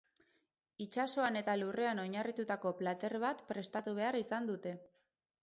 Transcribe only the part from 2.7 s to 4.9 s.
plater bat prestatu behar izan dute.